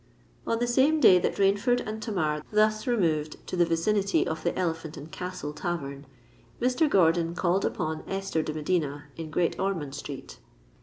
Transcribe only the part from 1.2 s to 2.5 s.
Rainford and Tamar